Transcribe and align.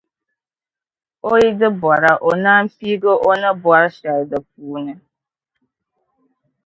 O 1.29 1.31
yi 1.41 1.49
di 1.59 1.69
bora 1.81 2.11
O 2.27 2.31
naan 2.43 2.65
piigi 2.75 3.11
O 3.27 3.29
ni 3.41 3.49
bɔri 3.63 3.89
shɛli 3.97 4.23
di 4.31 4.37
puuni. 4.49 4.93